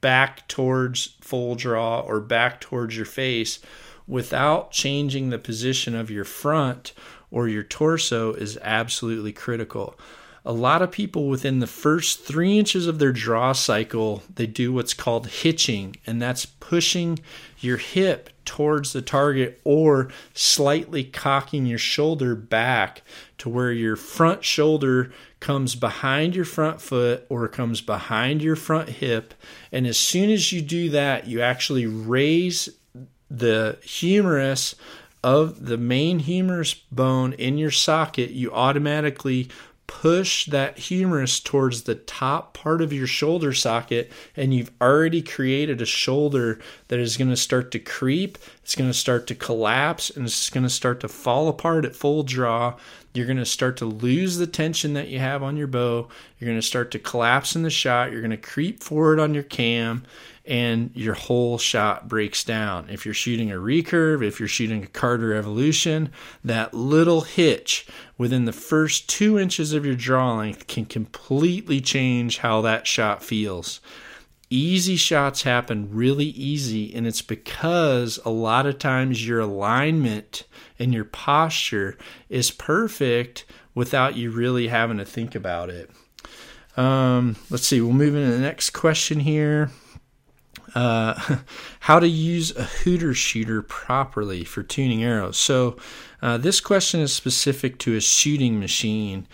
[0.00, 3.60] back towards full draw or back towards your face
[4.06, 6.92] without changing the position of your front
[7.30, 9.98] or your torso is absolutely critical.
[10.44, 14.72] A lot of people within the first three inches of their draw cycle, they do
[14.72, 17.20] what's called hitching, and that's pushing
[17.60, 23.02] your hip towards the target or slightly cocking your shoulder back
[23.38, 28.88] to where your front shoulder comes behind your front foot or comes behind your front
[28.88, 29.34] hip.
[29.70, 32.68] And as soon as you do that, you actually raise
[33.30, 34.74] the humerus
[35.24, 38.30] of the main humerus bone in your socket.
[38.30, 39.48] You automatically
[40.00, 45.82] push that humerus towards the top part of your shoulder socket, and you've already created
[45.82, 46.58] a shoulder
[46.88, 50.48] that is going to start to creep, it's going to start to collapse, and it's
[50.48, 52.74] going to start to fall apart at full draw.
[53.12, 56.08] You're going to start to lose the tension that you have on your bow.
[56.38, 58.10] You're going to start to collapse in the shot.
[58.10, 60.04] You're going to creep forward on your cam,
[60.44, 62.88] and your whole shot breaks down.
[62.90, 66.10] If you're shooting a recurve, if you're shooting a Carter Evolution,
[66.42, 67.86] that little hitch
[68.18, 73.22] within the first two inches of your draw length can completely change how that shot
[73.22, 73.80] feels.
[74.52, 80.44] easy shots happen really easy, and it's because a lot of times your alignment
[80.78, 81.96] and your posture
[82.28, 85.90] is perfect without you really having to think about it.
[86.76, 89.70] Um, let's see, we'll move into the next question here.
[90.74, 91.38] Uh,
[91.80, 95.36] how to use a hooter shooter properly for tuning arrows.
[95.36, 95.76] So,
[96.22, 99.26] uh, this question is specific to a shooting machine.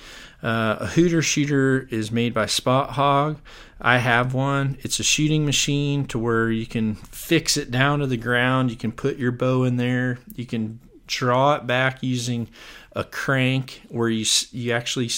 [0.43, 3.39] Uh, a hooter shooter is made by Spot Hogg.
[3.81, 4.79] I have one.
[4.81, 8.71] It's a shooting machine to where you can fix it down to the ground.
[8.71, 10.19] You can put your bow in there.
[10.35, 12.49] You can draw it back using
[12.93, 15.11] a crank where you you actually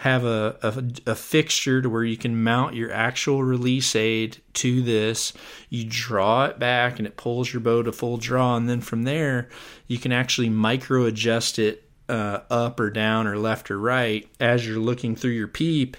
[0.00, 4.80] have a, a, a, fixture to where you can mount your actual release aid to
[4.80, 5.34] this.
[5.68, 8.56] You draw it back and it pulls your bow to full draw.
[8.56, 9.50] And then from there,
[9.88, 14.66] you can actually micro adjust it uh, up or down or left or right as
[14.66, 15.98] you're looking through your peep.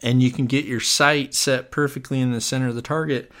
[0.00, 3.32] And you can get your sight set perfectly in the center of the target.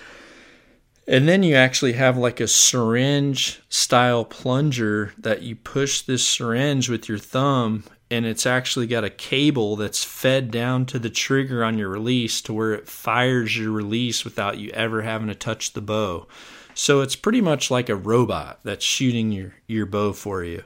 [1.06, 6.88] And then you actually have like a syringe style plunger that you push this syringe
[6.88, 7.84] with your thumb
[8.14, 12.40] and it's actually got a cable that's fed down to the trigger on your release
[12.42, 16.28] to where it fires your release without you ever having to touch the bow.
[16.74, 20.62] So it's pretty much like a robot that's shooting your, your bow for you.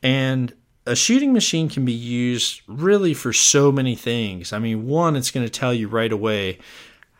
[0.00, 0.52] And
[0.86, 4.52] a shooting machine can be used really for so many things.
[4.52, 6.58] I mean, one, it's going to tell you right away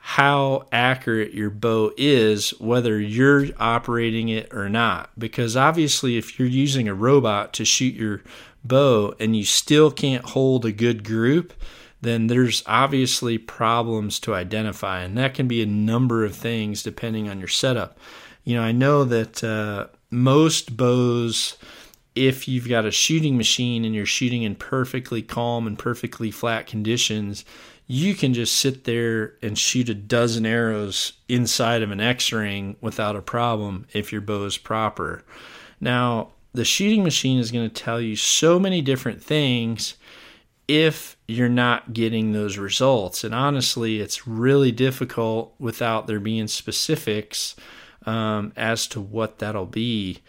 [0.09, 5.11] how accurate your bow is, whether you're operating it or not.
[5.19, 8.23] Because obviously, if you're using a robot to shoot your
[8.63, 11.53] bow and you still can't hold a good group,
[12.03, 15.01] then there's obviously problems to identify.
[15.01, 17.99] And that can be a number of things depending on your setup.
[18.45, 21.57] You know, I know that uh, most bows,
[22.15, 26.69] if you've got a shooting machine and you're shooting in perfectly calm and perfectly flat
[26.69, 27.45] conditions,
[27.87, 32.77] you can just sit there and shoot a dozen arrows inside of an X ring
[32.81, 35.23] without a problem if your bow is proper.
[35.81, 39.95] Now, the shooting machine is going to tell you so many different things
[40.67, 43.23] if you're not getting those results.
[43.23, 47.55] And honestly, it's really difficult without there being specifics
[48.05, 50.23] um, as to what that'll be.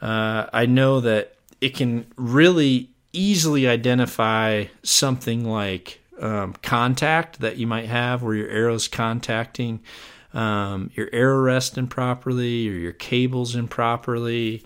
[0.00, 7.66] Uh, I know that it can really easily identify something like um, contact that you
[7.66, 9.80] might have where your arrow's contacting
[10.34, 14.62] um, your arrow rest improperly or your cables improperly.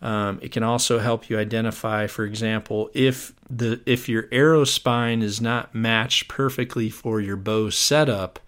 [0.00, 5.22] Um, it can also help you identify, for example, if the if your arrow spine
[5.22, 8.38] is not matched perfectly for your bow setup,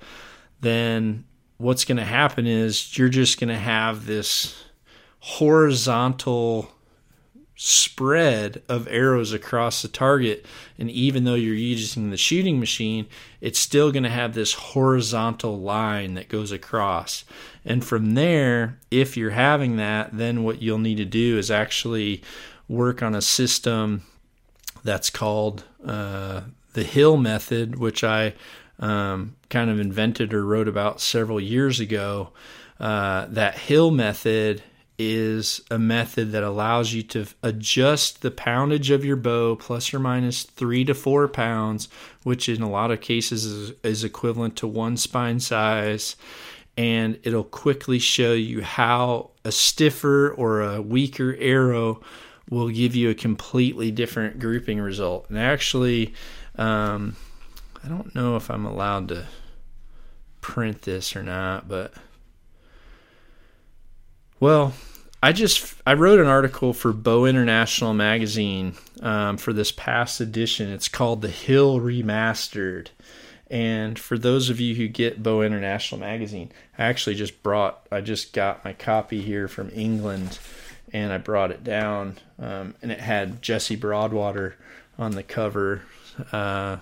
[0.61, 1.25] then
[1.57, 4.65] what's going to happen is you're just going to have this
[5.19, 6.71] horizontal
[7.63, 10.47] spread of arrows across the target.
[10.79, 13.07] And even though you're using the shooting machine,
[13.43, 17.23] it's still going to have this horizontal line that goes across.
[17.63, 22.23] And from there, if you're having that, then what you'll need to do is actually
[22.67, 24.05] work on a system
[24.83, 26.41] that's called uh,
[26.73, 28.33] the Hill method, which I
[28.79, 32.31] um, kind of invented or wrote about several years ago.
[32.79, 34.63] Uh, that Hill method
[35.03, 39.98] is a method that allows you to adjust the poundage of your bow plus or
[39.98, 41.88] minus three to four pounds,
[42.22, 46.16] which in a lot of cases is, is equivalent to one spine size.
[46.76, 52.03] And it'll quickly show you how a stiffer or a weaker arrow
[52.51, 55.30] will give you a completely different grouping result.
[55.30, 56.12] And actually,
[56.57, 57.16] um,
[57.82, 59.24] I don't know if I'm allowed to
[60.42, 61.94] print this or not, but
[64.40, 64.74] well,
[65.23, 70.71] I just I wrote an article for Bow International magazine um, for this past edition.
[70.71, 72.89] It's called The Hill Remastered.
[73.51, 78.01] And for those of you who get Bow International magazine, I actually just brought I
[78.01, 80.39] just got my copy here from England,
[80.93, 84.57] and I brought it down, um, and it had Jesse Broadwater
[84.99, 85.83] on the cover.
[86.33, 86.79] Uh,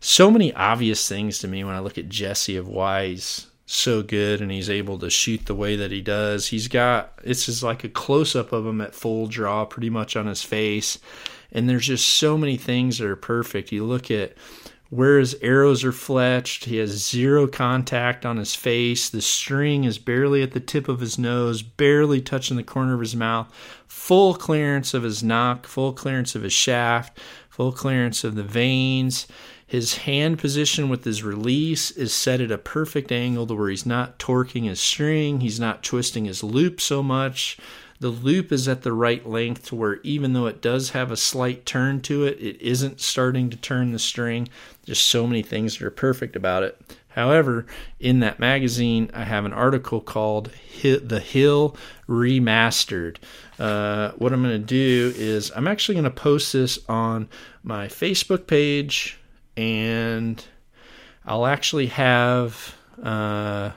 [0.00, 4.40] so many obvious things to me when I look at Jesse of he's so good
[4.40, 6.48] and he's able to shoot the way that he does.
[6.48, 10.16] He's got it's just like a close up of him at full draw pretty much
[10.16, 10.98] on his face.
[11.52, 13.72] And there's just so many things that are perfect.
[13.72, 14.34] You look at
[14.88, 19.08] where his arrows are fletched, he has zero contact on his face.
[19.08, 23.00] The string is barely at the tip of his nose, barely touching the corner of
[23.00, 23.52] his mouth.
[23.86, 29.28] Full clearance of his nock, full clearance of his shaft, full clearance of the vanes
[29.70, 33.86] his hand position with his release is set at a perfect angle to where he's
[33.86, 37.56] not torquing his string, he's not twisting his loop so much.
[38.00, 41.16] The loop is at the right length to where even though it does have a
[41.16, 44.48] slight turn to it, it isn't starting to turn the string.
[44.86, 46.96] Just so many things that are perfect about it.
[47.10, 47.64] However,
[48.00, 50.50] in that magazine, I have an article called
[50.82, 51.76] The Hill
[52.08, 53.18] Remastered.
[53.56, 57.28] Uh, what I'm going to do is I'm actually going to post this on
[57.62, 59.19] my Facebook page,
[59.56, 60.44] and
[61.24, 62.76] I'll actually have.
[63.02, 63.70] Uh,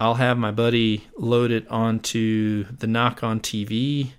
[0.00, 4.12] I'll have my buddy load it onto the Nock On TV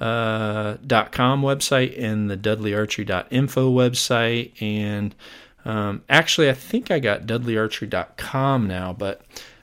[0.00, 0.76] uh,
[1.10, 5.14] .com website and the dudleyarchery.info website and
[5.68, 9.20] um, actually, I think I got dudleyarchery.com now, but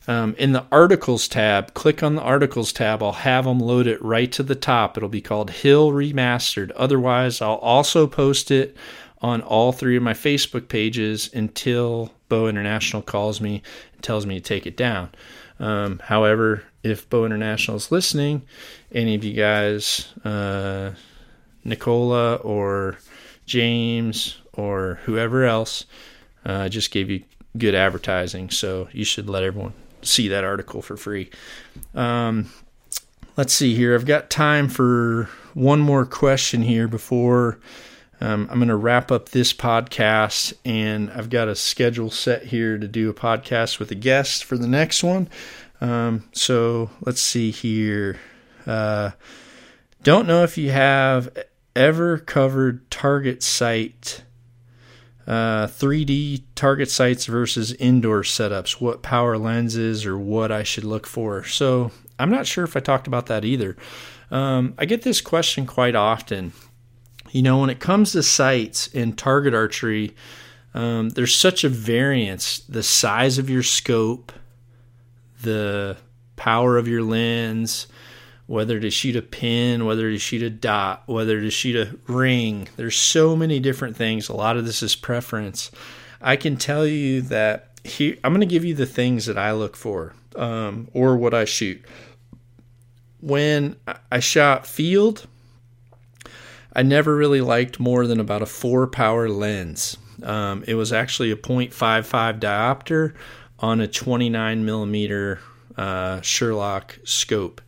[0.08, 3.02] um, in the articles tab, click on the articles tab.
[3.02, 4.98] I'll have them load it right to the top.
[4.98, 6.72] It'll be called Hill Remastered.
[6.76, 8.78] Otherwise, I'll also post it
[9.26, 13.64] on all three of my Facebook pages until Bow International calls me
[13.94, 15.10] and tells me to take it down.
[15.60, 18.44] Um, however, if Bow International is listening,
[18.92, 20.92] any of you guys, uh,
[21.64, 23.00] Nicola or
[23.48, 25.86] James or whoever else
[26.46, 27.24] uh, just gave you
[27.58, 28.52] good advertising.
[28.52, 29.74] So you should let everyone
[30.04, 31.32] see that article for free.
[31.96, 32.52] Um,
[33.38, 33.96] let's see here.
[33.96, 37.58] I've got time for one more question here before
[38.22, 40.54] um, I'm going to wrap up this podcast.
[40.64, 44.58] And I've got a schedule set here to do a podcast with a guest for
[44.58, 45.30] the next one.
[45.82, 48.20] Um, so let's see here.
[48.66, 49.12] Uh,
[50.04, 51.30] don't know if you have
[51.76, 54.24] ever covered target site
[55.28, 61.08] uh, 3D target sites versus indoor setups, what power lenses or what I should look
[61.08, 61.44] for.
[61.44, 63.76] So I'm not sure if I talked about that either.
[64.30, 66.54] Um, I get this question quite often.
[67.36, 70.16] You know, when it comes to sights in target archery,
[70.74, 72.60] um, there's such a variance.
[72.60, 74.32] The size of your scope,
[75.42, 75.98] the
[76.38, 77.88] power of your lens,
[78.46, 82.70] whether to shoot a pin, whether to shoot a dot, whether to shoot a ring.
[82.78, 84.30] There's so many different things.
[84.30, 85.72] A lot of this is preference.
[86.22, 89.52] I can tell you that here, I'm going to give you the things that I
[89.52, 91.84] look for um, or what I shoot.
[93.20, 93.76] When
[94.10, 95.28] I shot field,
[96.76, 99.98] I never really liked more than about a four power lens.
[100.22, 103.14] Um, it was actually a 0.55 diopter
[103.60, 105.40] on a 29 millimeter
[105.78, 107.62] uh, Sure-Loc scope.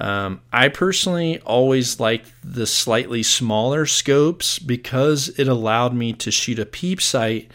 [0.00, 6.60] Um, I personally always liked the slightly smaller scopes because it allowed me to shoot
[6.60, 7.50] a peep sight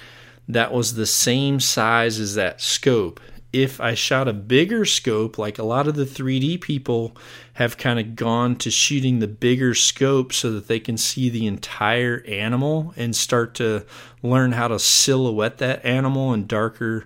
[0.49, 3.21] that was the same size as that scope.
[3.53, 7.15] If I shot a bigger scope, like a lot of the 3D people
[7.53, 11.45] have kind of gone to shooting the bigger scope so that they can see the
[11.45, 13.85] entire animal and start to
[14.23, 17.05] learn how to silhouette that animal in darker,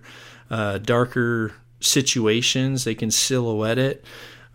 [0.49, 2.85] uh, darker situations.
[2.85, 4.05] They can silhouette it.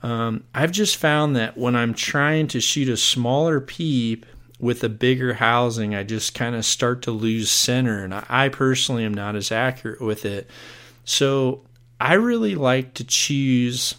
[0.02, 4.26] Um, I've just found that when I'm trying to shoot a smaller peep
[4.58, 9.04] with a bigger housing, I just kind of start to lose center, and I personally
[9.04, 10.48] am not as accurate with it.
[11.04, 11.62] So
[12.02, 13.94] I really like to choose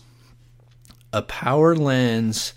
[1.13, 2.53] a power lens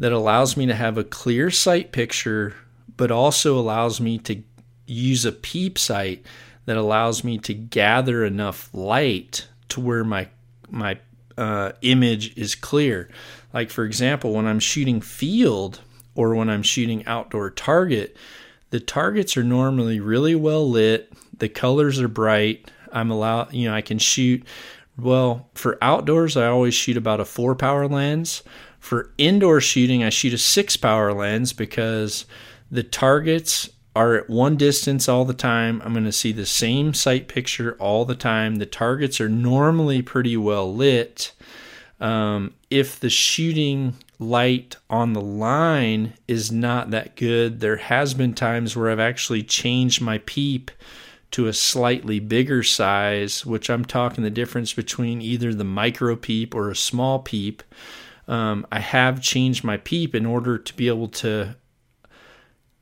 [0.00, 2.56] that allows me to have a clear sight picture,
[2.96, 4.42] but also allows me to
[4.84, 6.26] use a peep sight
[6.66, 10.26] that allows me to gather enough light to where my
[10.68, 10.98] my
[11.38, 13.08] uh, image is clear.
[13.54, 15.80] Like, for example, when I'm shooting field
[16.16, 18.16] or when I'm shooting outdoor target,
[18.70, 22.68] the targets are normally really well lit, the colors are bright.
[22.92, 24.44] I'm allowed, you know, I can shoot.
[24.98, 28.42] Well, for outdoors, I always shoot about a four power lens.
[28.78, 32.26] For indoor shooting, I shoot a six power lens because
[32.70, 35.82] the targets are at one distance all the time.
[35.84, 38.56] I'm going to see the same sight picture all the time.
[38.56, 41.32] The targets are normally pretty well lit.
[42.00, 48.34] Um, if the shooting light on the line is not that good, there has been
[48.34, 50.70] times where I've actually changed my peep
[51.32, 56.54] to a slightly bigger size, which I'm talking the difference between either the micro peep
[56.54, 57.62] or a small peep.
[58.28, 61.56] Um, I have changed my peep in order to be able to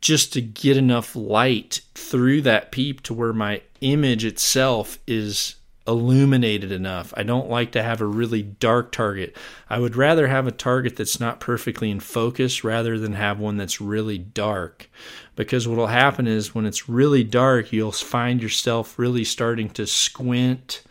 [0.01, 6.71] just to get enough light through that peep to where my image itself is illuminated
[6.71, 7.13] enough.
[7.17, 9.37] I don't like to have a really dark target.
[9.69, 13.57] I would rather have a target that's not perfectly in focus rather than have one
[13.57, 14.91] that's really dark.
[15.37, 19.87] Because what will happen is when it's really dark, you'll find yourself really starting to
[19.87, 20.83] squint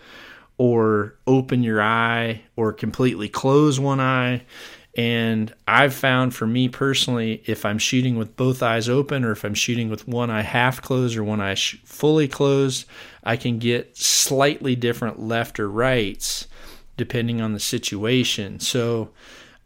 [0.58, 4.44] or open your eye or completely close one eye
[4.98, 9.44] and I've found for me personally, if I'm shooting with both eyes open or if
[9.44, 12.86] I'm shooting with one eye half closed or one eye fully closed,
[13.24, 16.48] I can get slightly different left or rights
[16.98, 18.60] depending on the situation.
[18.60, 19.12] So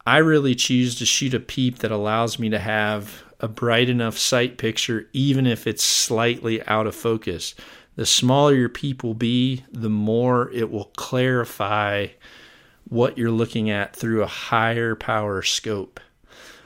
[0.06, 4.18] I really choose to shoot a peep that allows me to have a bright enough
[4.18, 7.56] sight picture, even if it's slightly out of focus.
[7.96, 12.08] the smaller your peep will be, the more it will clarify
[12.94, 16.00] what you're looking at through a higher power scope.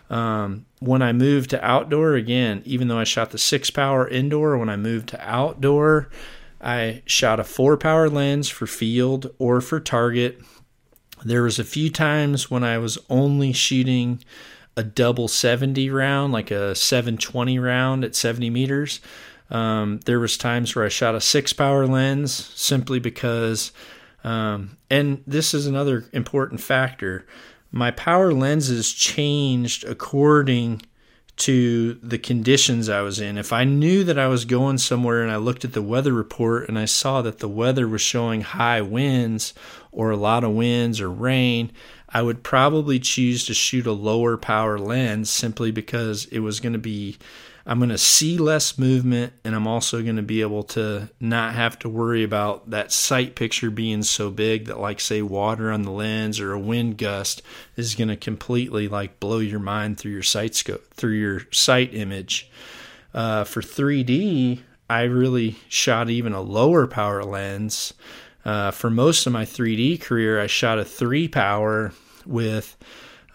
[0.09, 4.57] Um, when I moved to outdoor, again, even though I shot the six power indoor,
[4.57, 6.09] when I moved to outdoor,
[6.61, 10.41] I shot a four power lens for field or for target.
[11.23, 14.23] There was a few times when I was only shooting
[14.75, 18.99] a double 70 round, like a 720 round at 70 meters.
[19.49, 23.71] Um, there was times where I shot a six power lens simply because,
[24.27, 27.25] um, and this is another important factor.
[27.71, 30.81] My power lenses changed according
[31.37, 33.37] to the conditions I was in.
[33.37, 36.67] If I knew that I was going somewhere and I looked at the weather report
[36.67, 39.53] and I saw that the weather was showing high winds
[39.93, 41.71] or a lot of winds or rain,
[42.09, 46.73] I would probably choose to shoot a lower power lens simply because it was going
[46.73, 47.17] to be
[47.69, 51.53] I'm going to see less movement and I'm also going to be able to not
[51.53, 55.81] have to worry about that sight picture being so big that like say water on
[55.81, 57.41] the lens or a wind gust
[57.75, 61.93] is going to completely like blow your mind through your sight scope through your sight
[61.93, 62.49] image.
[63.13, 67.93] Uh, for 3D, I really shot even a lower power lens.
[68.45, 71.91] Uh, for most of my 3D career, I shot a three power
[72.25, 72.77] with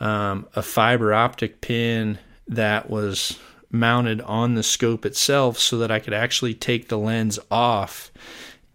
[0.00, 2.18] um, a fiber optic pin
[2.48, 3.38] that was
[3.72, 8.12] mounted on the scope itself so that I could actually take the lens off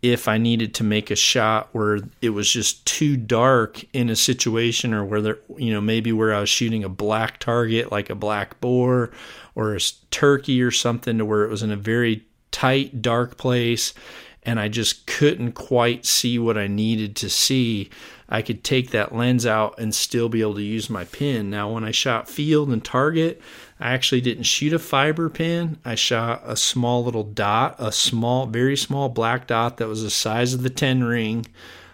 [0.01, 4.15] if I needed to make a shot where it was just too dark in a
[4.15, 8.09] situation or where there, you know, maybe where I was shooting a black target like
[8.09, 9.11] a black boar
[9.55, 9.79] or a
[10.11, 13.93] turkey or something to where it was in a very tight, dark place
[14.47, 17.89] and I just couldn't quite see what I needed to see.
[18.29, 21.49] I could take that lens out and still be able to use my pin.
[21.49, 23.41] Now, when I shot field and target,
[23.79, 25.77] I actually didn't shoot a fiber pin.
[25.85, 30.09] I shot a small little dot, a small, very small black dot that was the
[30.09, 31.45] size of the 10 ring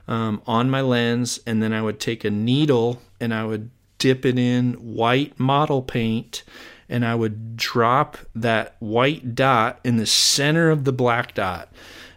[0.08, 1.40] um, on my lens.
[1.46, 5.82] And then I would take a needle and I would dip it in white model
[5.82, 6.44] paint
[6.90, 11.72] and I would drop that white dot in the center of the black dot.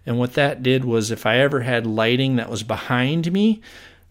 [0.04, 3.60] And what that did was if I ever had lighting that was behind me,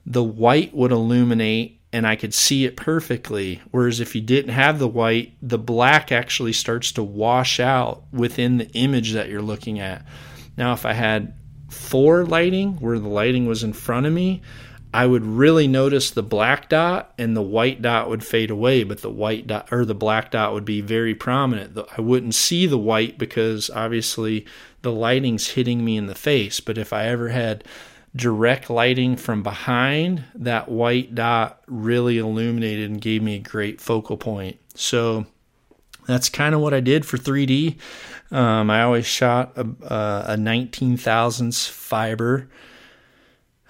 [0.05, 3.61] the white would illuminate and I could see it perfectly.
[3.71, 8.57] Whereas if you didn't have the white, the black actually starts to wash out within
[8.57, 10.05] the image that you're looking at.
[10.57, 11.35] Now, if I had
[11.69, 14.41] four lighting where the lighting was in front of me,
[14.93, 19.01] I would really notice the black dot and the white dot would fade away, but
[19.01, 21.79] the white dot or the black dot would be very prominent.
[21.97, 24.45] I wouldn't see the white because obviously
[24.81, 26.59] the lighting's hitting me in the face.
[26.59, 27.63] But if I ever had
[28.15, 34.17] direct lighting from behind, that white dot really illuminated and gave me a great focal
[34.17, 34.57] point.
[34.75, 35.25] So
[36.07, 37.77] that's kind of what I did for 3D.
[38.31, 42.49] Um, I always shot a, a 19 thousandths fiber.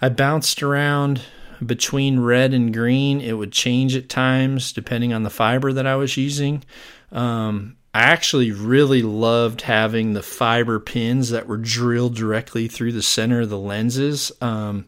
[0.01, 1.21] I bounced around
[1.65, 3.21] between red and green.
[3.21, 6.63] It would change at times depending on the fiber that I was using.
[7.11, 13.01] Um, I actually really loved having the fiber pins that were drilled directly through the
[13.01, 14.33] center of the lenses.
[14.41, 14.85] Um,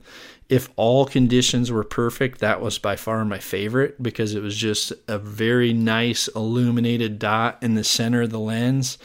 [0.50, 4.92] if all conditions were perfect, that was by far my favorite because it was just
[5.08, 8.98] a very nice illuminated dot in the center of the lens.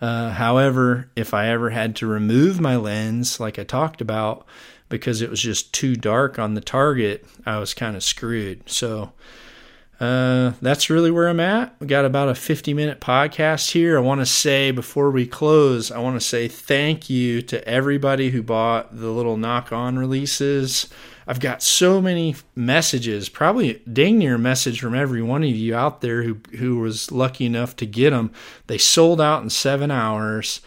[0.00, 4.46] Uh, however, if I ever had to remove my lens, like I talked about,
[4.88, 8.70] because it was just too dark on the target, I was kind of screwed.
[8.70, 9.14] So,
[10.00, 11.74] uh, that's really where I'm at.
[11.80, 13.98] We got about a 50 minute podcast here.
[13.98, 18.30] I want to say before we close, I want to say thank you to everybody
[18.30, 20.86] who bought the little Nock On releases.
[21.26, 25.74] I've got so many messages, probably dang near a message from every one of you
[25.74, 28.30] out there who who was lucky enough to get them.
[28.66, 30.62] They sold out in seven hours,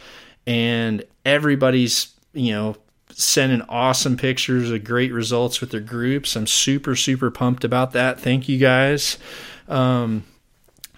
[0.45, 2.75] and everybody's you know
[3.21, 6.35] sending awesome pictures of great results with their groups.
[6.35, 8.19] I'm super, super pumped about that.
[8.19, 9.17] Thank you guys.
[9.67, 10.23] Um,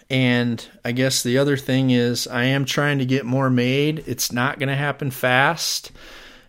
[0.09, 4.03] and I guess the other thing is, I am trying to get more made.
[4.07, 5.91] It's not going to happen fast.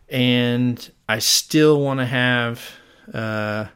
[0.09, 2.71] And I still want to have,
[3.13, 3.67] uh,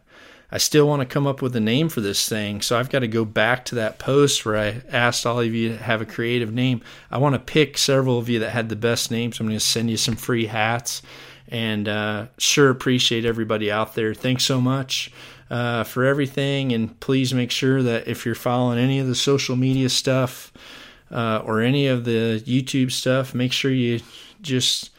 [0.53, 2.61] I still want to come up with a name for this thing.
[2.61, 5.71] So I've got to go back to that post where I asked all of you
[5.71, 6.81] to have a creative name.
[7.11, 9.41] I want to pick several of you that had the best names.
[9.41, 11.03] I'm going to send you some free hats
[11.49, 14.15] and uh, sure appreciate everybody out there.
[14.15, 15.11] Thanks so much
[15.51, 19.57] uh, for everything, and please make sure that if you're following any of the social
[19.57, 20.53] media stuff
[21.11, 24.01] uh, or any of the YouTube stuff, make sure you
[24.43, 24.91] just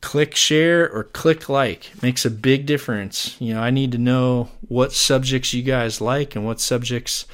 [0.00, 1.94] click share or click like.
[1.94, 3.40] It makes a big difference.
[3.40, 7.24] You know, I need to know what subjects you guys like and what subjects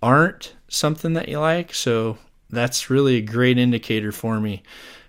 [0.00, 1.74] aren't something that you like.
[1.74, 2.18] So
[2.50, 4.62] that's really a great indicator for me.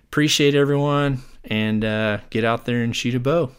[0.04, 3.50] Appreciate everyone and uh, get out there and shoot a bow.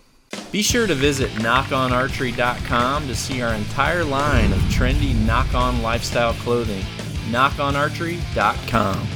[0.52, 6.34] Be sure to visit nockonarchery.com to see our entire line of trendy Nock On lifestyle
[6.34, 6.84] clothing.
[7.30, 9.08] nockonarchery.com.